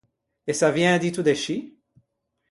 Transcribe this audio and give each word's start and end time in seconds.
E 0.49 0.53
s’aviæn 0.59 0.97
dito 1.03 1.21
de 1.27 1.33
scì? 1.41 1.57